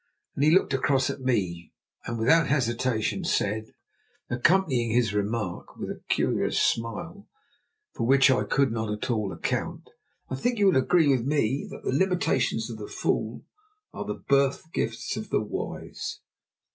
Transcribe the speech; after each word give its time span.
Then 0.33 0.49
he 0.49 0.55
looked 0.57 0.73
across 0.73 1.11
at 1.11 1.21
me 1.21 1.73
and 2.07 2.17
without 2.17 2.47
hesitation 2.47 3.23
said, 3.23 3.67
accompanying 4.31 4.89
his 4.89 5.13
remark 5.13 5.77
with 5.77 5.91
a 5.91 6.01
curious 6.09 6.59
smile, 6.59 7.27
for 7.93 8.07
which 8.07 8.31
I 8.31 8.45
could 8.45 8.71
not 8.71 8.91
at 8.91 9.11
all 9.11 9.31
account: 9.31 9.91
"I 10.27 10.33
think 10.33 10.57
you 10.57 10.65
will 10.65 10.75
agree 10.77 11.07
with 11.07 11.21
me 11.27 11.67
that 11.69 11.83
the 11.83 11.95
limitations 11.95 12.67
of 12.67 12.79
the 12.79 12.87
fool 12.87 13.45
are 13.93 14.05
the 14.05 14.15
birth 14.15 14.71
gifts 14.73 15.17
of 15.17 15.29
the 15.29 15.43
wise!" 15.43 16.19